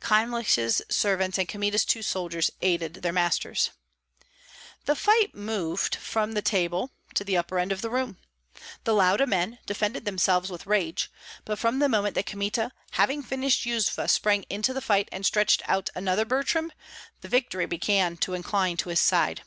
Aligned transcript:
Kyemlich's 0.00 0.80
servants 0.88 1.36
and 1.36 1.48
Kmita's 1.48 1.84
two 1.84 2.00
soldiers 2.02 2.48
aided 2.62 3.02
their 3.02 3.12
masters. 3.12 3.70
The 4.84 4.94
fight 4.94 5.34
moved 5.34 5.96
from 5.96 6.30
the 6.34 6.42
table 6.42 6.92
to 7.16 7.24
the 7.24 7.36
upper 7.36 7.58
end 7.58 7.72
of 7.72 7.82
the 7.82 7.90
room. 7.90 8.16
The 8.84 8.94
Lauda 8.94 9.26
men 9.26 9.58
defended 9.66 10.04
themselves 10.04 10.48
with 10.48 10.64
rage; 10.68 11.10
but 11.44 11.58
from 11.58 11.80
the 11.80 11.88
moment 11.88 12.14
that 12.14 12.26
Kmita, 12.26 12.70
having 12.92 13.20
finished 13.24 13.66
Yuzva, 13.66 14.08
sprang 14.08 14.44
into 14.44 14.72
the 14.72 14.80
fight 14.80 15.08
and 15.10 15.26
stretched 15.26 15.60
out 15.68 15.90
another 15.96 16.24
Butrym, 16.24 16.70
the 17.20 17.26
victory 17.26 17.66
began 17.66 18.16
to 18.18 18.34
incline 18.34 18.76
to 18.76 18.90
his 18.90 19.00
side. 19.00 19.42